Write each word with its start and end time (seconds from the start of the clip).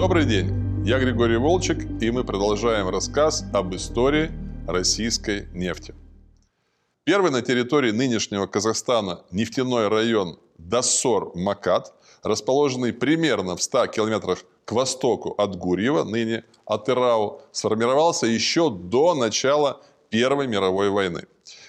Добрый 0.00 0.24
день, 0.24 0.82
я 0.86 0.98
Григорий 0.98 1.36
Волчек, 1.36 1.84
и 2.00 2.10
мы 2.10 2.24
продолжаем 2.24 2.88
рассказ 2.88 3.44
об 3.52 3.74
истории 3.74 4.30
российской 4.66 5.46
нефти. 5.52 5.94
Первый 7.04 7.30
на 7.30 7.42
территории 7.42 7.90
нынешнего 7.90 8.46
Казахстана 8.46 9.20
нефтяной 9.30 9.88
район 9.88 10.38
Дассор-Макат, 10.56 11.92
расположенный 12.22 12.94
примерно 12.94 13.56
в 13.56 13.62
100 13.62 13.88
километрах 13.88 14.38
к 14.64 14.72
востоку 14.72 15.34
от 15.36 15.56
Гурьева, 15.56 16.04
ныне 16.04 16.44
Атырау, 16.64 17.42
сформировался 17.52 18.24
еще 18.24 18.70
до 18.70 19.14
начала 19.14 19.82
Первой 20.08 20.46
мировой 20.46 20.88
войны. 20.88 21.26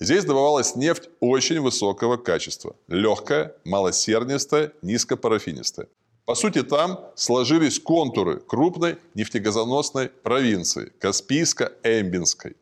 Здесь 0.00 0.24
добывалась 0.24 0.76
нефть 0.76 1.10
очень 1.20 1.60
высокого 1.60 2.16
качества. 2.16 2.74
Легкая, 2.88 3.54
малосернистая, 3.66 4.72
низкопарафинистая. 4.80 5.88
По 6.24 6.34
сути, 6.34 6.62
там 6.62 7.00
сложились 7.16 7.78
контуры 7.78 8.40
крупной 8.40 8.98
нефтегазоносной 9.14 10.08
провинции– 10.08 10.90
Каспийско-Эмбинской. 11.00 12.56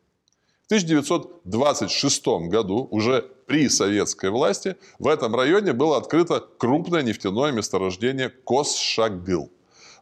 В 0.63 0.65
1926 0.65 2.25
году, 2.49 2.87
уже 2.91 3.21
при 3.47 3.69
советской 3.69 4.31
власти, 4.31 4.75
в 4.99 5.07
этом 5.07 5.35
районе 5.35 5.71
было 5.71 5.97
открыто 5.97 6.45
крупное 6.57 7.03
нефтяное 7.03 7.51
месторождение 7.53 8.29
Косшагыл. 8.29 9.49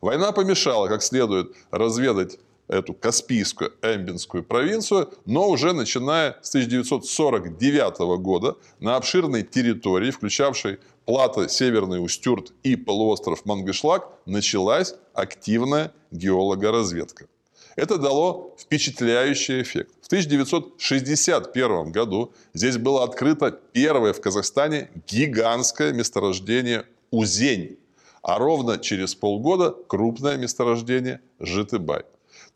Война 0.02 0.32
помешала 0.32 0.88
как 0.88 1.04
следует 1.04 1.56
разведать 1.70 2.40
эту 2.72 2.94
Каспийскую 2.94 3.74
Эмбинскую 3.82 4.44
провинцию, 4.44 5.14
но 5.26 5.50
уже 5.50 5.74
начиная 5.74 6.38
с 6.42 6.50
1949 6.50 8.00
года 8.22 8.56
на 8.80 8.96
обширной 8.96 9.44
территории, 9.44 10.10
включавшей 10.10 10.80
Плата, 11.06 11.50
Северный 11.50 12.04
Устюрт 12.04 12.54
и 12.64 12.76
полуостров 12.76 13.46
Мангышлак, 13.46 14.10
началась 14.26 14.96
активная 15.14 15.92
геологоразведка. 16.12 17.28
Это 17.76 17.98
дало 17.98 18.56
впечатляющий 18.58 19.62
эффект. 19.62 19.92
В 20.02 20.08
1961 20.08 21.92
году 21.92 22.34
здесь 22.54 22.78
было 22.78 23.04
открыто 23.04 23.52
первое 23.52 24.14
в 24.14 24.22
Казахстане 24.22 24.90
гигантское 25.08 25.92
месторождение 25.92 26.86
Узень, 27.12 27.78
а 28.22 28.38
ровно 28.38 28.78
через 28.78 29.16
полгода 29.16 29.76
крупное 29.88 30.38
месторождение 30.38 31.20
Житыбай. 31.40 32.04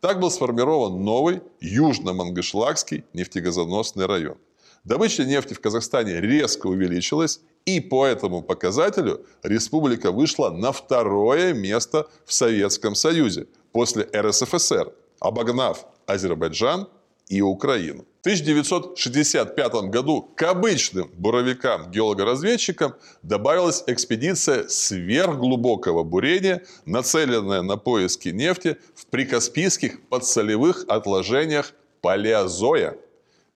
Так 0.00 0.20
был 0.20 0.30
сформирован 0.30 1.02
новый 1.02 1.40
Южно-Мангышлакский 1.60 3.04
нефтегазоносный 3.14 4.06
район. 4.06 4.36
Добыча 4.84 5.24
нефти 5.24 5.54
в 5.54 5.60
Казахстане 5.60 6.20
резко 6.20 6.66
увеличилась, 6.66 7.40
и 7.64 7.80
по 7.80 8.06
этому 8.06 8.42
показателю 8.42 9.24
республика 9.42 10.12
вышла 10.12 10.50
на 10.50 10.70
второе 10.70 11.54
место 11.54 12.06
в 12.24 12.32
Советском 12.32 12.94
Союзе 12.94 13.48
после 13.72 14.08
РСФСР, 14.14 14.92
обогнав 15.18 15.86
Азербайджан 16.06 16.88
и 17.28 17.40
Украину. 17.40 18.04
В 18.26 18.28
1965 18.28 19.72
году 19.88 20.32
к 20.34 20.42
обычным 20.42 21.08
буровикам-геологоразведчикам 21.16 22.96
добавилась 23.22 23.84
экспедиция 23.86 24.66
сверхглубокого 24.66 26.02
бурения, 26.02 26.64
нацеленная 26.86 27.62
на 27.62 27.76
поиски 27.76 28.30
нефти 28.30 28.78
в 28.96 29.06
прикаспийских 29.06 30.02
подсолевых 30.08 30.86
отложениях 30.88 31.72
палеозоя. 32.00 32.98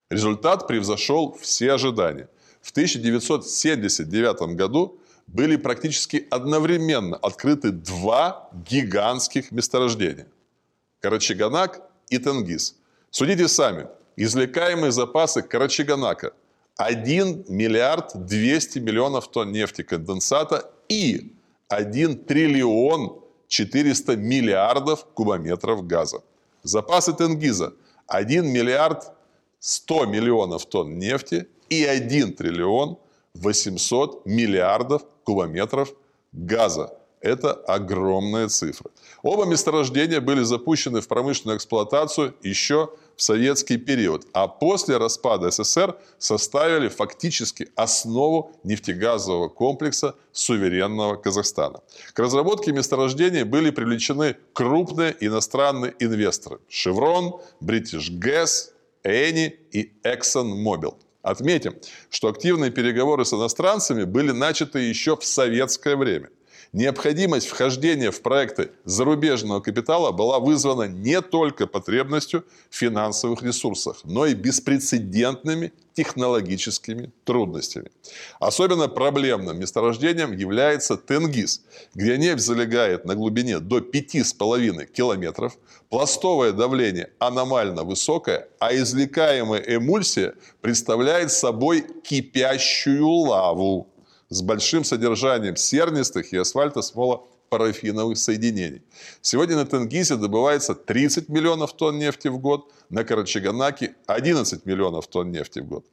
Результат 0.09 0.69
превзошел 0.69 1.37
все 1.43 1.73
ожидания. 1.73 2.29
В 2.63 2.71
1979 2.71 4.55
году 4.55 5.01
были 5.27 5.57
практически 5.57 6.29
одновременно 6.31 7.17
открыты 7.17 7.73
два 7.73 8.49
гигантских 8.71 9.51
месторождения– 9.51 10.29
Карачаганак 11.01 11.83
и 12.09 12.19
Тенгиз– 12.19 12.77
Судите 13.13 13.49
сами. 13.49 13.89
Извлекаемые 14.23 14.93
запасы 14.93 15.41
Карачаганака 15.41 16.35
1 16.77 17.47
миллиард 17.49 18.11
200 18.27 18.79
миллионов 18.81 19.31
тонн 19.31 19.51
нефтеконденсата 19.51 20.71
и 20.91 21.33
1 21.69 22.27
триллион 22.27 23.19
400 23.49 24.17
миллиардов 24.17 25.07
кубометров 25.15 25.87
газа. 25.87 26.21
Запасы 26.63 27.15
Тенгиза 27.15 27.73
1 28.09 28.47
миллиард 28.47 29.11
100 29.59 30.05
миллионов 30.05 30.67
тонн 30.67 30.99
нефти 30.99 31.49
и 31.71 31.83
1 31.87 32.35
триллион 32.35 32.99
800 33.33 34.27
миллиардов 34.27 35.01
кубометров 35.25 35.95
газа. 36.33 36.95
Это 37.23 37.53
огромная 37.53 38.49
цифра. 38.49 38.91
Оба 39.23 39.47
месторождения 39.47 40.21
были 40.21 40.43
запущены 40.43 41.01
в 41.01 41.09
промышленную 41.09 41.57
эксплуатацию 41.57 42.35
еще 42.43 42.91
в 43.21 43.23
советский 43.23 43.77
период, 43.77 44.27
а 44.33 44.49
после 44.49 44.97
распада 44.97 45.51
СССР 45.51 45.95
составили 46.19 46.89
фактически 46.89 47.69
основу 47.77 48.53
нефтегазового 48.65 49.49
комплекса 49.49 50.15
суверенного 50.33 51.17
Казахстана. 51.17 51.81
К 52.15 52.19
разработке 52.19 52.73
месторождений 52.73 53.43
были 53.43 53.69
привлечены 53.71 54.37
крупные 54.55 55.15
иностранные 55.21 55.95
инвесторы– 55.99 56.61
Chevron, 56.71 57.43
British 57.63 58.11
Gas, 58.11 58.71
Eni 59.05 59.53
и 59.71 59.93
ExxonMobil. 60.03 60.95
Отметим, 61.21 61.77
что 62.09 62.29
активные 62.29 62.71
переговоры 62.71 63.27
с 63.27 63.35
иностранцами 63.35 64.05
были 64.05 64.31
начаты 64.31 64.79
еще 64.79 65.15
в 65.15 65.25
советское 65.27 65.95
время– 65.95 66.31
Необходимость 66.73 67.49
вхождения 67.49 68.13
в 68.13 68.23
проекты 68.23 68.71
зарубежного 68.85 69.59
капитала 69.59 70.13
была 70.13 70.39
вызвана 70.39 70.85
не 70.85 71.21
только 71.21 71.67
потребностью 71.67 72.45
в 72.71 72.77
финансовых 72.77 73.43
ресурсах, 73.43 74.03
но 74.05 74.25
и 74.25 74.35
беспрецедентными 74.35 75.73
технологическими 75.95 77.11
трудностями. 77.25 77.91
Особенно 78.39 78.87
проблемным 78.87 79.59
месторождением 79.59 80.31
является 80.31 80.97
Тенгиз, 80.97 81.63
где 81.95 82.17
нефть 82.17 82.45
залегает 82.45 83.05
на 83.05 83.17
глубине 83.17 83.59
до 83.59 83.79
5,5 83.79 84.87
километров, 84.87 85.59
пластовое 85.89 86.53
давление 86.53 87.11
аномально 87.19 87.83
высокое, 87.83 88.47
а 88.61 88.73
извлекаемая 88.73 89.61
эмульсия 89.67 90.35
представляет 90.61 91.33
собой 91.33 91.85
кипящую 92.05 93.09
лаву 93.09 93.89
с 94.31 94.43
большим 94.43 94.85
содержанием 94.85 95.57
сернистых 95.57 96.33
и 96.33 96.37
асфальтосмоло-парафиновых 96.37 98.17
соединений. 98.17 98.83
Сегодня 99.21 99.57
на 99.57 99.67
Тенгизе 99.67 100.17
добывается 100.17 100.75
30 100.75 101.29
миллионов 101.29 101.73
тонн 101.73 101.99
нефти 101.99 102.29
в 102.29 102.39
год, 102.39 102.73
на 102.89 103.05
Карачаганаке 103.05 103.95
11 104.07 104.65
миллионов 104.67 105.09
тонн 105.09 105.33
нефти 105.33 105.59
в 105.59 105.67
год. 105.67 105.85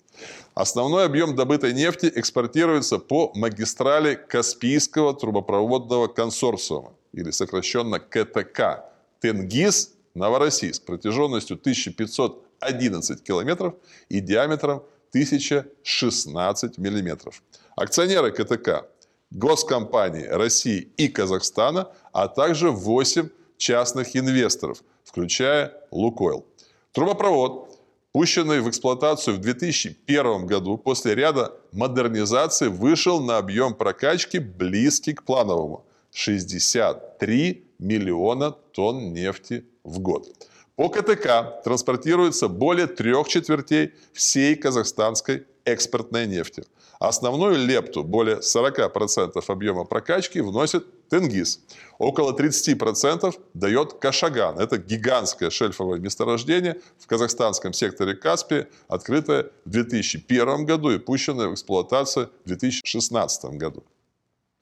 Основной 0.54 1.06
объем 1.06 1.36
добытой 1.36 1.74
нефти 1.74 2.12
экспортируется 2.14 3.00
по 3.00 3.32
магистрали 3.36 4.16
Каспийского 4.16 5.14
трубопроводного 5.14 6.08
консорциума, 6.08 6.94
или 7.14 7.32
сокращенно 7.32 8.00
КТК, 8.00 8.92
Тенгиз, 9.20 9.94
Новороссийск, 10.14 10.86
протяженностью 10.86 11.58
1511 11.58 13.24
километров 13.24 13.76
и 14.10 14.20
диаметром 14.20 14.84
1016 15.12 16.78
миллиметров. 16.80 17.42
Акционеры 17.78 18.32
КТК, 18.32 18.88
госкомпании 19.30 20.26
России 20.26 20.92
и 20.98 21.08
Казахстана, 21.08 21.92
а 22.12 22.28
также 22.28 22.72
8 22.72 23.30
частных 23.58 24.16
инвесторов, 24.16 24.82
включая 25.04 25.76
Лукойл. 25.92 26.44
Трубопровод, 26.92 27.70
пущенный 28.14 28.62
в 28.62 28.70
эксплуатацию 28.70 29.36
в 29.36 29.42
2001 29.42 30.48
году 30.48 30.80
после 30.80 31.14
ряда 31.14 31.54
модернизаций, 31.72 32.70
вышел 32.70 33.22
на 33.22 33.38
объем 33.38 33.76
прокачки 33.76 34.40
близкий 34.40 35.14
к 35.14 35.22
плановому– 35.22 35.86
63 36.14 37.64
миллиона 37.78 38.54
тонн 38.72 39.14
нефти 39.14 39.66
в 39.84 40.00
год. 40.00 40.28
По 40.76 40.90
КТК 40.90 41.62
транспортируется 41.64 42.48
более 42.48 42.88
трех 42.88 43.28
четвертей 43.28 43.94
всей 44.14 44.56
казахстанской 44.56 45.46
экспортной 45.64 46.26
нефти. 46.26 46.64
Основную 47.00 47.58
лепту, 47.58 48.04
более 48.04 48.38
40% 48.38 49.44
объема 49.48 49.86
прокачки, 49.86 50.42
вносит 50.42 50.86
Тенгиз. 51.10 51.60
Около 52.00 52.34
30% 52.34 53.36
дает 53.54 53.94
Кашаган. 53.94 54.60
Это 54.60 54.78
гигантское 54.78 55.50
шельфовое 55.50 56.00
месторождение 56.00 56.82
в 56.98 57.08
казахстанском 57.08 57.74
секторе 57.74 58.16
Каспия, 58.16 58.68
открытое 58.88 59.52
в 59.66 59.70
2001 59.70 60.66
году 60.66 60.90
и 60.90 60.98
пущенное 60.98 61.48
в 61.48 61.54
эксплуатацию 61.54 62.32
в 62.44 62.48
2016 62.48 63.46
году. 63.58 63.84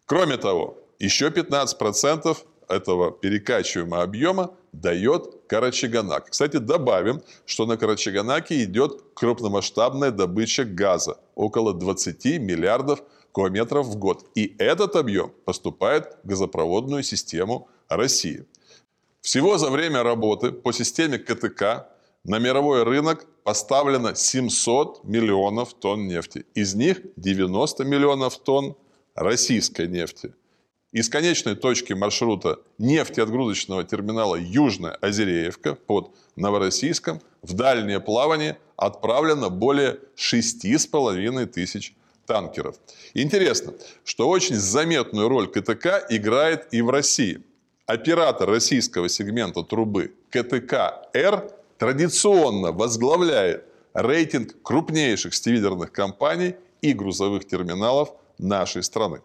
Кроме 0.05 0.37
того, 0.37 0.77
еще 0.99 1.29
15% 1.29 2.37
этого 2.67 3.11
перекачиваемого 3.11 4.03
объема 4.03 4.53
дает 4.81 5.47
Карачаганак. 5.47 6.29
Кстати, 6.29 6.57
добавим, 6.57 7.21
что 7.45 7.65
на 7.65 7.77
Карачаганаке 7.77 8.63
идет 8.63 9.03
крупномасштабная 9.13 10.11
добыча 10.11 10.65
газа– 10.65 11.17
около 11.35 11.73
20 11.73 12.25
миллиардов 12.39 13.03
кубометров 13.31 13.87
в 13.87 13.97
год. 13.97 14.25
И 14.35 14.55
этот 14.57 14.95
объем 14.95 15.31
поступает 15.45 16.17
в 16.23 16.27
газопроводную 16.27 17.03
систему 17.03 17.67
России. 17.89 18.45
Всего 19.21 19.57
за 19.57 19.69
время 19.69 20.03
работы 20.03 20.51
по 20.51 20.71
системе 20.71 21.17
КТК 21.17 21.89
на 22.23 22.39
мировой 22.39 22.83
рынок 22.83 23.25
поставлено 23.43 24.15
700 24.15 25.03
миллионов 25.03 25.73
тонн 25.73 26.07
нефти. 26.07 26.45
Из 26.55 26.75
них 26.75 27.01
90 27.15 27.83
миллионов 27.85 28.37
тонн 28.39 28.75
российской 29.15 29.87
нефти. 29.87 30.33
Из 30.95 31.09
конечной 31.09 31.55
точки 31.55 31.91
маршрута 31.91 32.59
нефтеотгрузочного 32.77 33.83
терминала 33.83 34.37
Южная 34.37 34.93
Озереевка 34.93 35.75
под 35.75 36.11
Новороссийском 36.37 37.19
в 37.41 37.51
дальнее 37.51 37.99
плавание 37.99 38.57
отправлено 38.77 39.49
более 39.49 39.99
6,5 40.15 41.47
тысяч 41.47 41.93
танкеров. 42.25 42.77
Интересно, 43.13 43.73
что 44.05 44.29
очень 44.29 44.55
заметную 44.55 45.27
роль 45.27 45.51
КТК 45.51 46.01
играет 46.09 46.73
и 46.73 46.81
в 46.81 46.89
России. 46.89 47.43
Оператор 47.85 48.47
российского 48.49 49.09
сегмента 49.09 49.63
трубы 49.63 50.13
КТК-Р 50.29 51.51
традиционно 51.77 52.71
возглавляет 52.71 53.65
рейтинг 53.93 54.55
крупнейших 54.63 55.33
стивидерных 55.33 55.91
компаний 55.91 56.55
и 56.79 56.93
грузовых 56.93 57.45
терминалов 57.45 58.13
нашей 58.37 58.81
страны. 58.81 59.19